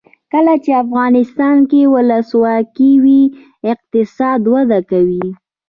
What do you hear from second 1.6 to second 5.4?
کې ولسواکي وي اقتصاد وده کوي.